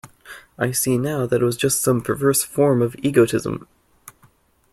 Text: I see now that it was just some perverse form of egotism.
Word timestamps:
I 0.57 0.71
see 0.71 0.97
now 0.97 1.27
that 1.27 1.43
it 1.43 1.45
was 1.45 1.55
just 1.55 1.83
some 1.83 2.01
perverse 2.01 2.41
form 2.41 2.81
of 2.81 2.95
egotism. 3.03 3.67